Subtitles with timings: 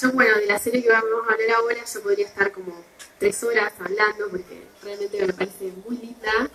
[0.00, 2.72] yo, bueno, de la serie que vamos a hablar ahora, yo podría estar como
[3.18, 6.50] tres horas hablando porque realmente me parece muy linda.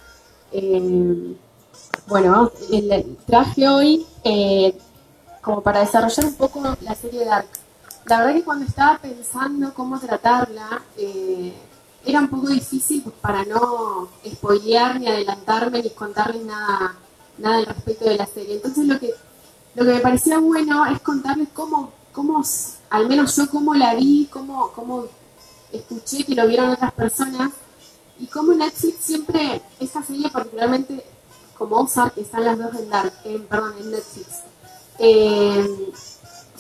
[0.52, 1.36] Eh,
[2.08, 2.52] bueno,
[3.26, 4.78] traje hoy eh,
[5.42, 7.48] como para desarrollar un poco la serie Dark.
[8.06, 11.54] La verdad que cuando estaba pensando cómo tratarla, eh,
[12.06, 16.96] era un poco difícil pues, para no spoilear ni adelantarme ni contarles nada,
[17.38, 18.56] nada al respecto de la serie.
[18.56, 19.14] Entonces lo que,
[19.76, 22.44] lo que me parecía bueno es contarles cómo, cómo
[22.94, 25.06] al menos yo cómo la vi, cómo, cómo
[25.72, 27.52] escuché que lo vieron otras personas
[28.20, 31.04] y cómo Netflix siempre, esta serie particularmente
[31.58, 33.12] como Ozark, que están las dos en, Dark,
[33.50, 34.28] perdón, en Netflix.
[35.00, 35.92] Eh,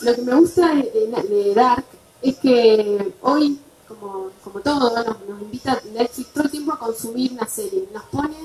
[0.01, 1.85] lo que me gusta de, Dark
[2.23, 7.47] es que hoy, como, como todo, nos, invita Netflix todo el tiempo a consumir una
[7.47, 7.87] serie.
[7.93, 8.37] Nos pone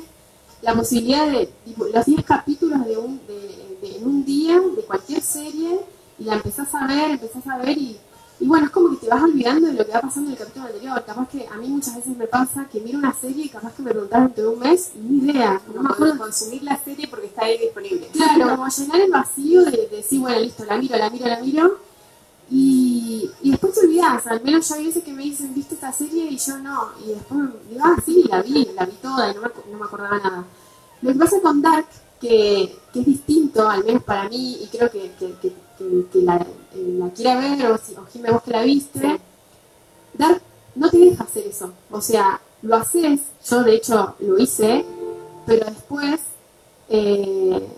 [0.61, 1.51] la posibilidad de
[1.95, 5.81] los 10 capítulos de un, de, en un día de cualquier serie
[6.19, 7.99] y la empezás a ver, empezás a ver y
[8.41, 10.39] y bueno, es como que te vas olvidando de lo que va pasando en el
[10.39, 11.05] capítulo anterior.
[11.05, 13.83] Capaz que a mí muchas veces me pasa que miro una serie y capaz que
[13.83, 15.61] me preguntaron dentro de un mes y ni idea.
[15.75, 16.19] No, me acuerdo.
[16.19, 18.09] consumir la serie porque está ahí disponible.
[18.13, 21.79] Claro, como llenar el vacío de, decir, bueno, listo, la miro, la miro, la miro.
[22.49, 24.25] Y, y después te olvidas.
[24.29, 26.31] Al menos yo hay veces que me dicen, ¿viste esta serie?
[26.31, 26.91] Y yo no.
[27.05, 29.85] Y después digo, ah, sí, la vi, la vi toda y no me, no me
[29.85, 30.45] acordaba nada.
[31.03, 31.89] Lo que pasa con Dark,
[32.21, 36.45] que, que es distinto, al menos para mí, y creo que, que, que que, la,
[36.75, 39.21] la, quiera ver o, si, o Jimé, vos que la viste,
[40.15, 40.43] Dark
[40.75, 41.73] no te deja hacer eso.
[41.91, 44.85] O sea, lo haces, yo de hecho lo hice,
[45.47, 46.21] pero después
[46.89, 47.69] eh,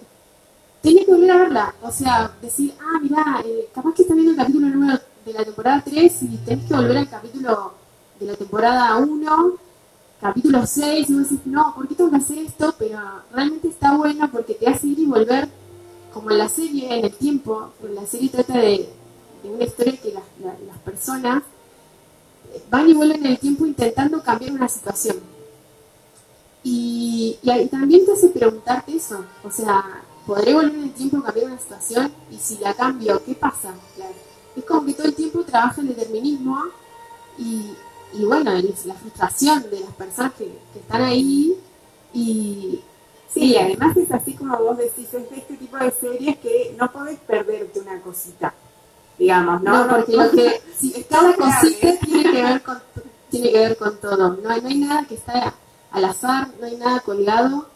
[0.82, 1.74] tenés que volver a verla.
[1.82, 5.44] O sea, decir, ah, mira, eh, capaz que estás viendo el capítulo número de la
[5.44, 7.74] temporada 3 y tenés que volver al capítulo
[8.18, 9.52] de la temporada 1,
[10.20, 12.74] capítulo 6, y vos decís, no, ¿por qué tengo que hacer esto?
[12.78, 12.98] Pero
[13.32, 15.48] realmente está bueno porque te hace ir y volver
[16.12, 18.89] como en la serie, en el tiempo, la serie trata de,
[19.42, 21.42] una historia que las, personas
[22.69, 25.16] van y vuelven en el tiempo intentando cambiar una situación.
[26.62, 27.38] Y,
[27.70, 31.59] también te hace preguntarte eso, o sea, ¿podré volver en el tiempo a cambiar una
[31.59, 32.12] situación?
[32.31, 33.72] Y si la cambio, ¿qué pasa?
[34.56, 36.59] Es como que todo el tiempo trabaja el determinismo
[37.38, 37.70] y,
[38.12, 41.56] y bueno, la frustración de las personas que, que están ahí
[42.12, 42.81] y,
[43.32, 46.91] Sí, además es así como vos decís, es de este tipo de series que no
[46.91, 48.52] podés perderte una cosita,
[49.18, 49.84] digamos, ¿no?
[49.84, 52.78] No, porque lo que, si cada cosita tiene que ver con
[53.30, 54.36] tiene que ver con todo.
[54.42, 55.54] No, hay nada que está
[55.92, 57.66] al azar, no hay nada colgado.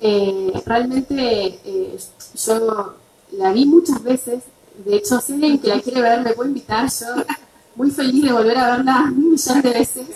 [0.00, 1.98] Eh, realmente eh,
[2.34, 2.94] yo
[3.32, 4.42] la vi muchas veces.
[4.84, 6.90] De hecho, si alguien que la quiere ver me puede invitar.
[6.90, 7.06] Yo
[7.76, 10.06] muy feliz de volver a verla un millón de veces.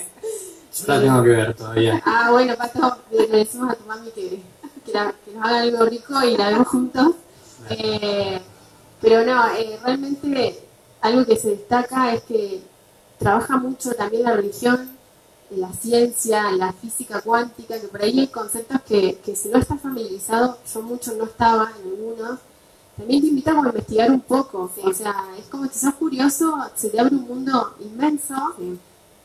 [0.77, 2.03] Yo la tengo que ver todavía.
[2.05, 4.43] Ah, bueno, Pato, le decimos a tu mami que
[4.91, 7.15] que, nos haga algo rico y la vemos juntos.
[7.71, 8.41] Eh,
[9.01, 10.63] pero no, eh, realmente
[11.01, 12.63] algo que se destaca es que
[13.19, 14.91] trabaja mucho también la religión,
[15.51, 19.81] la ciencia, la física cuántica, que por ahí hay conceptos que, que si no estás
[19.81, 22.39] familiarizado, yo mucho no estaba en algunos,
[22.97, 24.71] también te invita a investigar un poco.
[24.85, 28.55] O sea, es como si sos curioso, se te abre un mundo inmenso.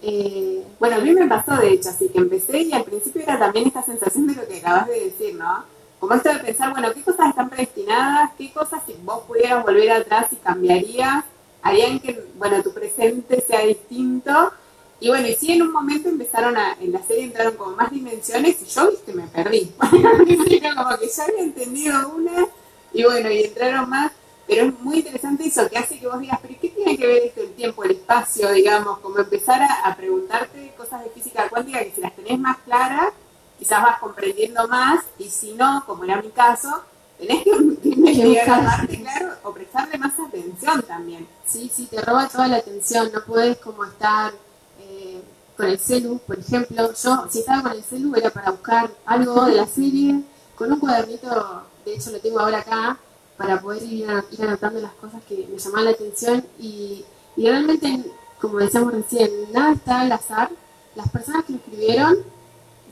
[0.01, 3.39] Eh, bueno, a mí me pasó de hecho, así que empecé y al principio era
[3.39, 5.63] también esta sensación de lo que acabas de decir, ¿no?
[5.99, 8.31] Como esto de pensar, bueno, ¿qué cosas están predestinadas?
[8.37, 11.23] ¿Qué cosas si vos pudieras volver atrás y cambiarías?
[11.61, 14.51] Harían que, bueno, tu presente sea distinto.
[14.99, 17.91] Y bueno, y sí en un momento empezaron a, en la serie entraron como más
[17.91, 19.71] dimensiones y yo, viste, me perdí.
[19.79, 22.45] como que ya había entendido una
[22.93, 24.11] y bueno, y entraron más
[24.47, 27.23] pero es muy interesante eso que hace que vos digas, pero ¿qué tiene que ver
[27.23, 28.99] esto el tiempo, el espacio, digamos?
[28.99, 33.13] Como empezar a, preguntarte cosas de física cuántica que si las tenés más claras,
[33.57, 36.83] quizás vas comprendiendo más, y si no, como era mi caso,
[37.17, 37.49] tenés que
[37.89, 41.27] investigar claro, o prestarle más atención también.
[41.47, 44.31] Sí, sí, te roba toda la atención, no puedes como estar
[44.79, 45.21] eh,
[45.57, 49.45] con el celu, por ejemplo, yo si estaba con el celu era para buscar algo
[49.45, 50.21] de la serie,
[50.55, 52.99] con un cuadernito, de hecho lo tengo ahora acá,
[53.37, 57.03] para poder ir, anotando las cosas que me llamaban la atención y,
[57.35, 58.03] realmente,
[58.39, 60.49] como decíamos recién, nada está al azar.
[60.95, 62.17] Las personas que escribieron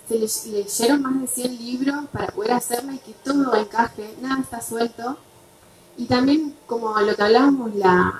[0.07, 0.19] se
[0.49, 5.17] leyeron más de 100 libros para poder hacerla y que todo encaje, nada está suelto.
[5.95, 8.13] Y también, como lo que hablábamos la,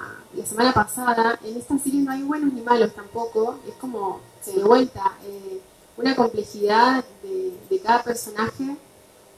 [0.45, 5.13] semana pasada, en esta serie no hay buenos ni malos tampoco, es como de vuelta
[5.25, 5.61] eh,
[5.97, 8.77] una complejidad de cada personaje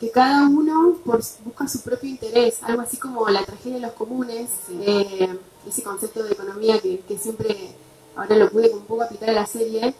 [0.06, 4.50] que cada uno busca su propio interés, algo así como la tragedia de los comunes,
[4.70, 5.36] eh,
[5.68, 7.76] ese concepto de economía que, siempre
[8.16, 9.96] ahora lo pude un poco aplicar a la serie,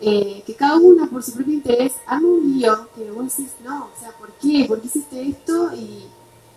[0.00, 3.84] eh, que cada uno por su propio interés haga un lío que vos decís, no,
[3.84, 4.64] o sea, ¿por qué?
[4.66, 5.72] ¿Por qué hiciste esto?
[5.72, 6.08] Y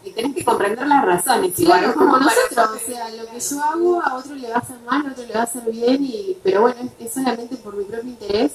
[0.03, 1.53] y tenés que comprender las razones.
[1.53, 4.55] Claro, igual, como para nosotros, o sea, lo que yo hago a otro le va
[4.55, 7.13] a hacer mal, a otro le va a hacer bien, y, pero bueno, es, es
[7.13, 8.53] solamente por mi propio interés.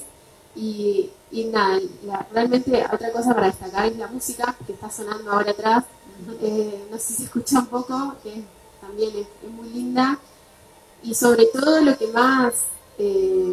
[0.55, 5.31] Y, y nada, la- realmente otra cosa para destacar es la música que está sonando
[5.31, 5.85] ahora atrás.
[6.41, 8.43] Eh, no sé si escucha un poco, que
[8.81, 10.19] también es, es muy linda.
[11.01, 12.53] Y sobre todo lo que más
[12.99, 13.51] eh,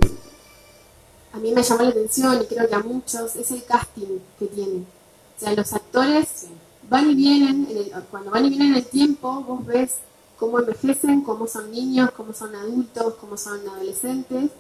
[1.33, 4.47] a mí me llamó la atención y creo que a muchos es el casting que
[4.47, 4.87] tienen.
[5.37, 6.47] O sea, los actores
[6.89, 9.95] van y vienen, en el- cuando van y vienen en el tiempo, vos ves
[10.39, 14.51] cómo envejecen, cómo son niños, cómo son adultos, cómo son adolescentes.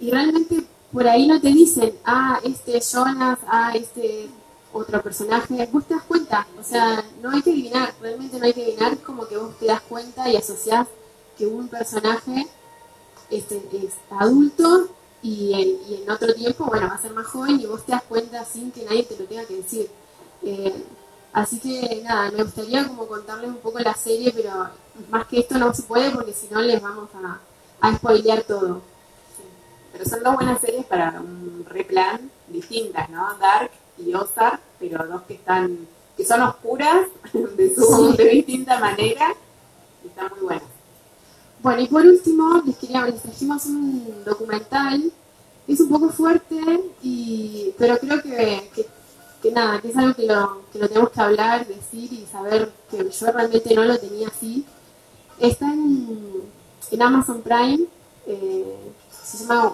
[0.00, 4.28] Y realmente por ahí no te dicen, ah, este es Jonas, ah, este
[4.72, 5.68] otro personaje.
[5.72, 8.98] Vos te das cuenta, o sea, no hay que adivinar, realmente no hay que adivinar,
[8.98, 10.88] como que vos te das cuenta y asociás
[11.38, 12.46] que un personaje
[13.30, 14.88] este, es adulto
[15.22, 17.92] y en, y en otro tiempo, bueno, va a ser más joven y vos te
[17.92, 19.90] das cuenta sin que nadie te lo tenga que decir.
[20.42, 20.84] Eh,
[21.32, 24.68] así que nada, me gustaría como contarles un poco la serie, pero
[25.10, 27.40] más que esto no se puede porque si no les vamos a,
[27.80, 28.82] a spoilear todo.
[30.00, 33.36] Pero son dos buenas series para un replan distintas, ¿no?
[33.38, 35.76] Dark y Ozark, pero dos que están,
[36.16, 38.16] que son oscuras de su Sí.
[38.16, 39.34] de distinta manera
[40.02, 40.64] y están muy buenas.
[41.62, 45.12] Bueno, y por último, les, quería, les trajimos un documental.
[45.68, 46.56] Es un poco fuerte,
[47.02, 48.86] y, pero creo que, que,
[49.42, 52.72] que nada, que es algo que lo, que lo tenemos que hablar, decir y saber
[52.90, 54.64] que yo realmente no lo tenía así.
[55.38, 56.42] Está en,
[56.90, 57.80] en Amazon Prime,
[58.26, 58.76] eh,
[59.24, 59.72] se llama...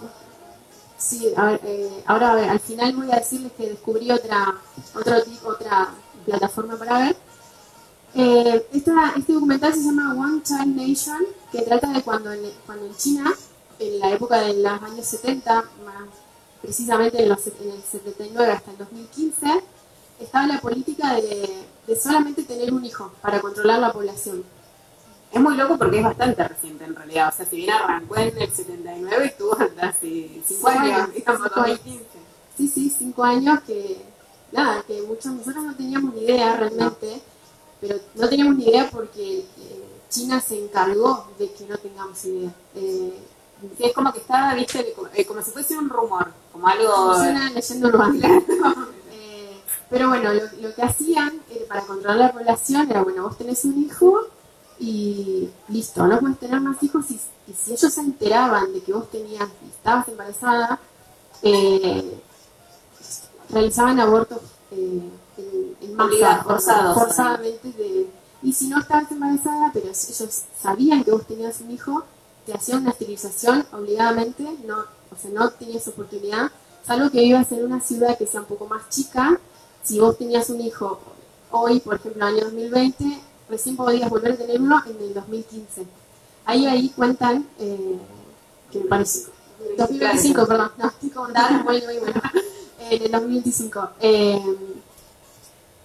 [0.97, 4.55] Sí, a eh, ahora al final voy a decirles que descubrí otra,
[4.95, 5.15] otro
[5.45, 5.89] otra
[6.25, 7.15] plataforma para ver.
[8.15, 12.95] Eh, este documental se llama One Child Nation, que trata de cuando en, cuando en
[12.95, 13.31] China,
[13.77, 15.53] en la época de los años 70,
[15.85, 16.09] más
[16.61, 19.63] precisamente en, los, en el 79 hasta el 2015,
[20.19, 24.43] estaba la política de, de solamente tener un hijo para controlar la población.
[25.31, 27.29] Es muy loco porque es bastante reciente en realidad.
[27.33, 31.13] O sea, si bien arrancó en el 79, estuvo hasta hace 5 Cinco años, años,
[31.13, 31.79] digamos, cinco años.
[31.83, 32.05] 2015.
[32.57, 34.01] Sí, sí, cinco años que,
[34.51, 37.21] nada, que muchos nosotros no teníamos ni idea realmente,
[37.79, 42.51] pero no teníamos ni idea porque eh, China se encargó de que no tengamos idea.
[42.75, 43.13] Eh,
[43.79, 46.91] es como que estaba, viste, como, eh, como si fuese un rumor, como algo...
[46.91, 48.43] como una leyenda urbana.
[49.89, 53.63] Pero bueno, lo, lo que hacían eh, para controlar la población era, bueno, vos tenés
[53.65, 54.19] un hijo
[54.79, 58.93] y listo, no puedes tener más hijos y, y si ellos se enteraban de que
[58.93, 60.79] vos tenías y estabas embarazada,
[61.41, 62.19] eh,
[63.49, 64.39] realizaban abortos
[64.71, 65.01] eh,
[65.37, 66.93] en, en masa, Obligados, forzados.
[66.97, 67.71] forzadamente.
[67.73, 68.07] de-
[68.43, 72.03] y si no estabas embarazada, pero ellos sabían que vos tenías un hijo,
[72.45, 76.51] te hacían una esterilización obligadamente, no, o sea, no tenías oportunidad,
[76.85, 79.39] salvo que vivas en una ciudad que sea un poco más chica,
[79.83, 80.99] si vos tenías un hijo
[81.51, 85.13] hoy, por ejemplo, en el año 2020, recién podías volver a tener uno en el
[85.13, 85.85] 2015.
[86.45, 87.97] Ahí ahí cuentan, eh,
[88.71, 89.29] que me parece,
[89.77, 91.11] 2025, perdón, no, estoy
[91.63, 92.21] muy, muy bueno,
[92.89, 93.89] en el 2025.
[93.99, 94.57] Eh,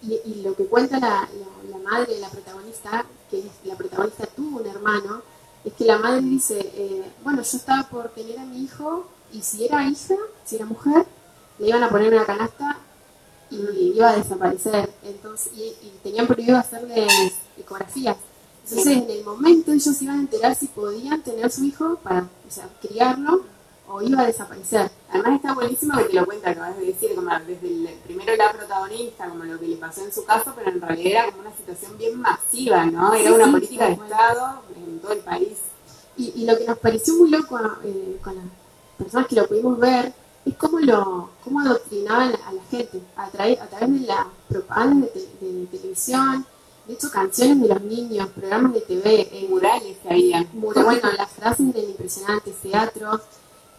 [0.03, 3.76] y, y lo que cuenta la, la- la madre de la protagonista, que es, la
[3.76, 5.23] protagonista tuvo un hermano,
[5.64, 9.43] es que la madre dice, eh, bueno, yo estaba por tener a mi hijo y
[9.43, 11.06] si era hija, si era mujer,
[11.59, 12.79] le iban a poner una canasta
[13.52, 14.90] y iba a desaparecer.
[15.02, 17.06] Entonces, y, y tenían prohibido hacerle
[17.58, 18.16] ecografías.
[18.64, 22.50] Entonces, en el momento ellos iban a enterar si podían tener su hijo para, o
[22.50, 23.43] sea, criarlo
[23.88, 24.90] o iba a desaparecer.
[25.11, 28.52] Además está buenísimo que te lo cuenta, acabas de decir, como desde el, primero la
[28.52, 31.56] protagonista, como lo que le pasó en su caso, pero en realidad era como una
[31.56, 33.12] situación bien masiva, ¿no?
[33.12, 33.92] Era Sí, una sí, política de.
[33.92, 35.59] Estado en todo el país.
[36.16, 38.44] Y, y lo que nos pareció muy loco eh, con las
[38.97, 40.12] personas que lo pudimos ver
[40.44, 45.06] es cómo lo cómo adoctrinaban a la gente a, través a través de la propaganda
[45.14, 46.44] de, de televisión,
[46.87, 50.46] de hecho canciones de los niños, programas de TV, eh, Murales que había.
[50.52, 53.20] bueno, las frases eran impresionantes, teatros,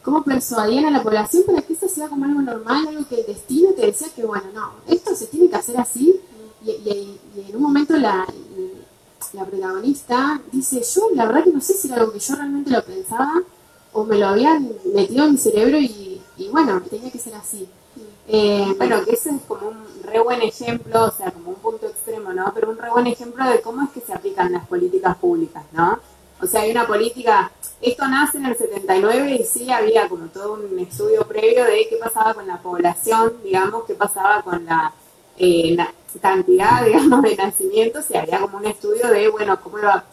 [0.03, 3.25] cómo persuadían a la población para que eso sea como algo normal, algo que el
[3.25, 6.19] destino te decía que, bueno, no, esto se tiene que hacer así,
[6.65, 8.25] y, y- y en un momento la,
[9.33, 12.69] la protagonista dice, yo la verdad que no sé si era algo que yo realmente
[12.71, 13.41] lo pensaba,
[13.93, 15.85] o me lo habían metido en mi cerebro y,
[16.37, 17.67] y bueno, tenía que ser así.
[18.27, 21.87] Eh, Bueno, que ese es como un re buen ejemplo, o sea, como un punto
[21.87, 22.51] extremo, ¿no?
[22.53, 25.99] Pero un re buen ejemplo de cómo es que se aplican las políticas públicas, ¿no?
[26.41, 30.53] O sea, hay una política, esto nace en el 79 y sí había como todo
[30.55, 34.93] un estudio previo de qué pasaba con la población, digamos, qué pasaba con la,
[35.37, 35.77] eh,
[36.21, 40.03] cantidad, digamos, de nacimientos y había como un estudio de, bueno, cómo iba,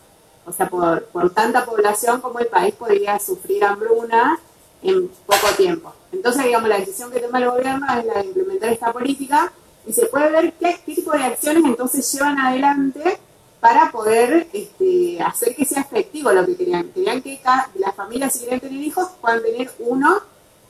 [0.47, 4.39] o sea, por, por tanta población, cómo el país podría sufrir hambruna
[4.83, 5.93] en poco tiempo.
[6.13, 9.53] Entonces, digamos, la decisión que toma el gobierno es la de implementar esta política
[9.87, 13.19] y se puede ver qué, qué tipo de acciones entonces llevan adelante
[13.61, 16.89] para poder este, hacer que sea efectivo lo que querían.
[16.89, 17.41] Querían que
[17.75, 20.21] las familias, si querían tener hijos, puedan tener uno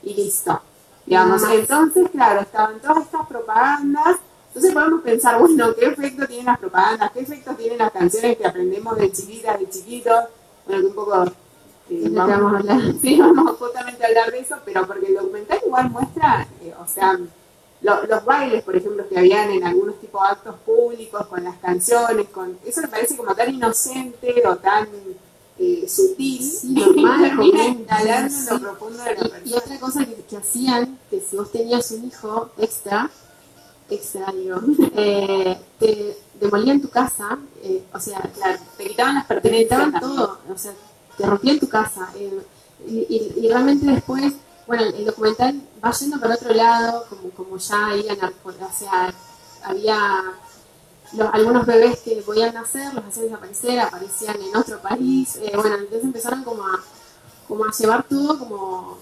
[0.02, 0.60] y listo.
[1.06, 1.54] Digamos, Ah.
[1.54, 4.16] entonces, claro, estaban todas estas propagandas.
[4.48, 7.12] Entonces podemos pensar, bueno, ¿qué efecto tienen las propagandas?
[7.12, 10.24] ¿Qué efecto tienen las canciones que aprendemos de chiquitas, de chiquitos?
[10.66, 11.32] Bueno, que un poco...
[11.90, 12.80] eh, vamos a hablar.
[13.00, 16.86] Sí, vamos justamente a hablar de eso, pero porque el documental igual muestra, eh, o
[16.86, 17.18] sea,
[17.82, 21.56] lo- los bailes, por ejemplo, que habían en algunos tipos de actos públicos, con las
[21.56, 24.88] canciones, con eso me parece como tan inocente o tan
[25.58, 28.46] eh, sutil, Sí, normal, instalando en sí.
[28.50, 29.56] lo profundo de la Y, y persona.
[29.58, 33.10] otra cosa que, que hacían, que si vos tenías un hijo extra,
[33.90, 34.58] extra digo,
[34.96, 39.68] eh, te demolían tu casa, eh, o sea, Claro, te quitaban las te pertenencias.
[39.68, 40.16] quitaban también.
[40.16, 40.72] todo, o sea,
[41.16, 42.08] te rompían tu casa.
[42.16, 42.42] eh,
[42.88, 44.32] y, realmente después,
[44.66, 49.12] bueno, el documental va yendo por otro lado, como, como ya anar- o sea,
[49.64, 49.98] había
[51.12, 55.74] los- algunos bebés que podían nacer, los hacían desaparecer, aparecían en otro país, eh, bueno,
[55.76, 56.80] entonces empezaron como a,
[57.48, 58.96] como a llevar todo como,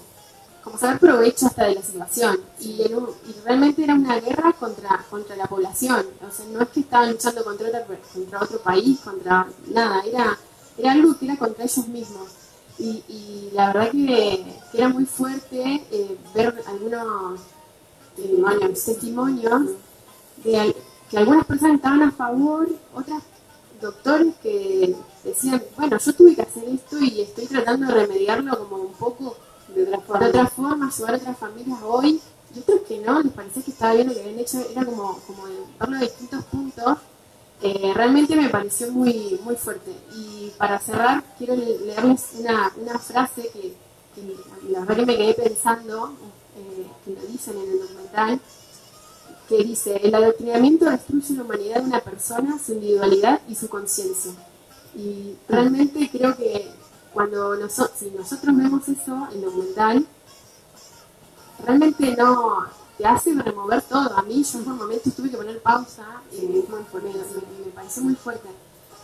[0.64, 2.40] como sacar provecho hasta de la situación.
[2.60, 6.62] Y, en un- y realmente era una guerra contra, contra la población, o sea, no
[6.62, 10.36] es que estaban luchando contra, otra, contra otro país, contra nada, era,
[10.78, 12.28] era algo que era contra ellos mismos.
[12.78, 17.40] Y, la verdad que, era muy fuerte eh, ver algunos
[18.14, 19.62] testimonios, testimonios
[20.44, 20.76] de
[21.10, 23.22] que algunas personas estaban a favor, otras
[23.80, 24.94] doctores que
[25.24, 29.36] decían, bueno, yo tuve que hacer esto y estoy tratando de remediarlo como un poco
[29.74, 30.26] De otra de forma.
[30.28, 32.20] otra forma, ayudar a otras familias hoy.
[32.54, 35.18] Y otros que no, les parecía que estaba bien lo que habían hecho, era como,
[35.26, 36.98] como de verlo de distintos puntos.
[37.60, 39.90] Eh, realmente me pareció muy, muy fuerte.
[40.14, 43.74] Y para cerrar, quiero le- leerles una, una frase que,
[44.14, 44.36] que
[44.70, 46.12] la verdad que me quedé pensando,
[46.56, 48.40] eh, que lo dicen en el documental,
[49.48, 54.32] que dice, el adoctrinamiento destruye la humanidad de una persona, su individualidad y su conciencia.
[54.94, 56.70] Y realmente creo que
[57.12, 60.06] cuando noso- si nosotros vemos eso, el documental,
[61.64, 62.66] realmente no
[62.98, 64.16] te hace remover todo.
[64.18, 68.14] A mí yo por momentos tuve que poner pausa y me, me, me- pareció muy
[68.16, 68.48] fuerte.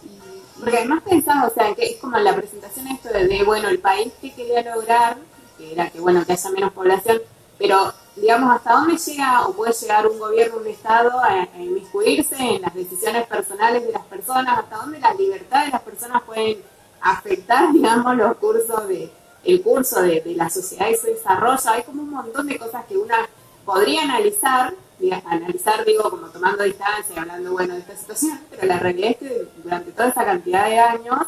[0.05, 3.79] Y, Porque además pensaba, o sea, que es como la presentación esto de, bueno, el
[3.81, 5.17] país que quería lograr,
[5.59, 7.21] que era que, bueno, que haya menos población,
[7.59, 12.37] pero, digamos, ¿hasta dónde llega o puede llegar un gobierno, un Estado a, a inmiscuirse
[12.37, 14.59] en las decisiones personales de las personas?
[14.59, 16.59] ¿Hasta dónde la libertad de las personas pueden
[17.01, 19.11] afectar, digamos, los cursos de,
[19.45, 21.71] el curso de, de la sociedad y su desarrollo?
[21.71, 23.29] Hay como un montón de cosas que una
[23.65, 24.75] podría analizar,
[25.27, 29.17] analizar, digo, como tomando distancia y hablando, bueno, de esta situación, pero la realidad es
[29.19, 31.27] que durante toda esa cantidad de años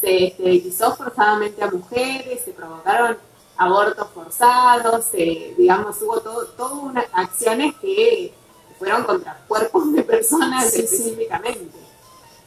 [0.00, 3.16] se esterilizó forzadamente a mujeres, se provocaron
[3.56, 8.34] abortos forzados, se, digamos, hubo todo, todo unas acciones que
[8.78, 11.78] fueron contra cuerpos de personas Sí, específicamente.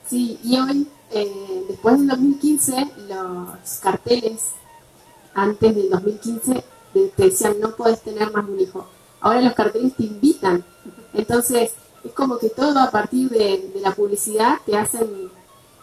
[0.09, 4.41] Sí, y hoy, eh, después del 2015, los carteles
[5.33, 6.63] antes del 2015
[6.93, 8.85] te, te decían no puedes tener más un hijo.
[9.25, 10.63] Ahora los carteles te invitan.
[11.11, 11.71] Entonces,
[12.03, 15.31] es como que todo a partir de, la publicidad te hacen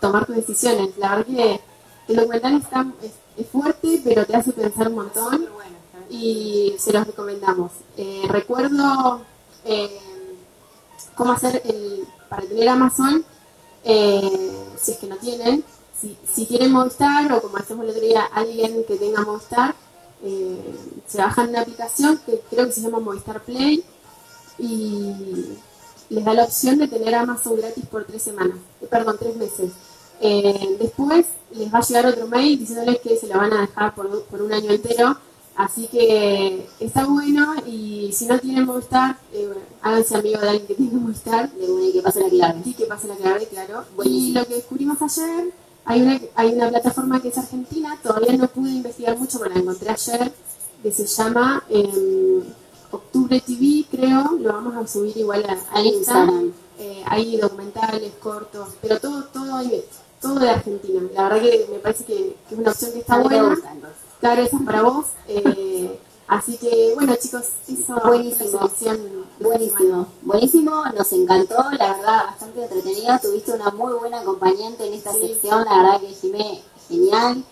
[0.00, 0.96] tomar tus decisiones.
[0.96, 1.60] La verdad que
[2.06, 5.48] el documental está, es, fuerte, pero te hace pensar un montón
[6.08, 7.72] y se los recomendamos.
[7.96, 9.22] Eh, recuerdo
[9.64, 9.98] eh,
[11.16, 13.24] cómo hacer el, para tener Amazon,
[13.82, 15.64] eh, si es que no tienen,
[16.00, 19.74] si, si tienen Movistar o como hacemos el otro día, alguien que tenga Movistar,
[20.22, 20.74] eh,
[21.06, 23.84] se bajan una aplicación que creo que se llama Movistar Play
[24.58, 25.14] y
[26.10, 29.72] les da la opción de tener Amazon gratis por tres semanas, eh, perdón, tres meses.
[30.20, 33.94] Eh, después les va a llegar otro mail diciéndoles que se lo van a dejar
[33.94, 35.16] por, por un año entero.
[35.54, 39.52] Así que está bueno y si no tienen Movistar, eh,
[39.82, 42.60] háganse amigo de alguien que tenga Movistar De una y que pase la clave.
[42.64, 43.84] y que pase la clave, claro.
[44.04, 45.52] Y lo que descubrimos ayer,
[45.84, 49.60] hay una, hay una plataforma que es argentina, todavía no pude investigar mucho, pero la
[49.60, 50.32] encontré ayer,
[50.82, 52.42] que se llama eh,
[52.90, 56.52] Octubre TV, creo, lo vamos a subir igual a, a Instagram.
[56.78, 59.60] Eh, hay documentales cortos, pero todo, todo,
[60.20, 61.02] todo de Argentina.
[61.14, 63.56] La verdad que me parece que, que es una opción que está buena.
[64.20, 65.06] Claro, esa es para vos.
[65.28, 65.98] Eh,
[66.36, 68.68] así que, bueno, chicos, eso Buenísimo.
[68.68, 69.24] semana.
[69.40, 75.12] Buenísimo, buenísimo, nos encantó, la verdad, bastante entretenido, tuviste una muy buena acompañante en esta
[75.12, 75.28] Sí.
[75.28, 77.44] sección, la verdad que Jimé, genial.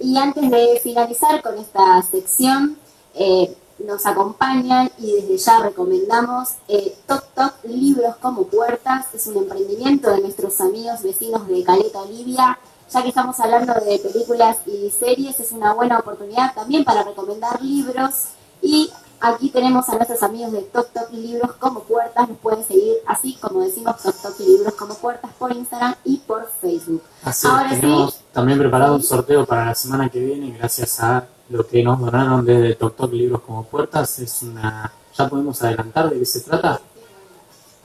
[0.00, 2.76] Y antes de finalizar con esta sección,
[3.14, 9.36] eh, nos acompañan y desde ya recomendamos eh, Toc Toc Libros como Puertas, es un
[9.36, 12.58] emprendimiento de nuestros amigos vecinos de Caleta Olivia.
[12.92, 17.60] Ya que estamos hablando de películas y series, es una buena oportunidad también para recomendar
[17.62, 18.28] libros
[18.62, 18.90] y
[19.20, 23.34] Aquí tenemos a nuestros amigos de Tok Tok Libros como Puertas, nos pueden seguir así
[23.40, 27.02] como decimos Tok Tok Libros como Puertas por Instagram y por Facebook.
[27.24, 28.20] Así, Ahora tenemos sí.
[28.32, 32.44] también preparado un sorteo para la semana que viene, gracias a lo que nos donaron
[32.44, 34.18] desde Tok Tok Libros como Puertas.
[34.18, 34.92] Es una.
[35.16, 36.80] ¿Ya podemos adelantar de qué se trata?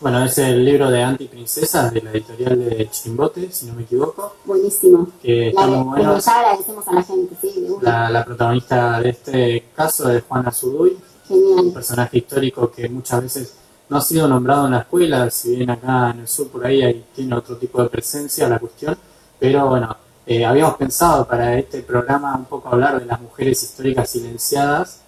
[0.01, 4.33] Bueno, es el libro de Antiprincesas de la editorial de Chimbote, si no me equivoco,
[4.45, 5.07] Buenísimo.
[5.21, 6.17] que está La- muy bueno.
[6.19, 7.67] ya agradecemos a la gente, sí.
[7.81, 10.97] La, la protagonista de este caso es Juana Zuduy,
[11.29, 11.73] un Genial.
[11.73, 13.53] personaje histórico que muchas veces
[13.89, 16.81] no ha sido nombrado en la escuela, si bien acá en el sur por ahí
[16.81, 18.97] hay- tiene otro tipo de presencia la cuestión,
[19.39, 24.09] pero bueno, eh, habíamos pensado para este programa un poco hablar de las mujeres históricas
[24.09, 25.01] silenciadas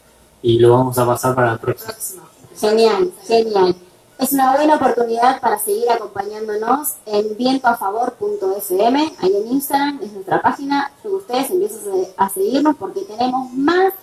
[0.44, 1.88] y lo vamos a pasar para el próximo.
[1.94, 2.24] Próximo.
[2.60, 3.76] Genial, genial.
[4.20, 10.91] Es una buena oportunidad para seguir acompañándonos en vientoafavor.fm, ahí en Instagram, es nuestra página.
[11.03, 13.93] Ustedes empiecen a seguirnos porque tenemos más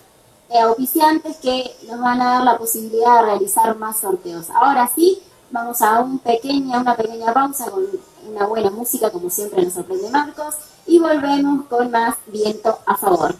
[0.49, 4.49] eh, auspiciantes que nos van a dar la posibilidad de realizar más sorteos.
[4.49, 7.85] Ahora sí, vamos a un pequeña, una pequeña pausa con
[8.29, 13.33] una buena música, como siempre nos sorprende Marcos, y volvemos con más viento a favor.